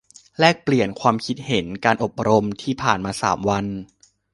[0.39, 3.65] แลกเปลี่ยน ความคิดเห็นการอบรมที่ผ่านมาสามวัน